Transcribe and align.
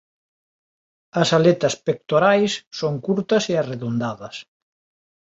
As 1.21 1.29
aletas 1.37 1.73
pectorais 1.85 2.51
son 2.79 2.93
curtas 3.05 3.43
e 3.51 3.55
arredondadas. 3.57 4.35